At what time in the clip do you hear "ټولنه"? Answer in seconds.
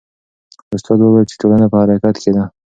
1.41-1.65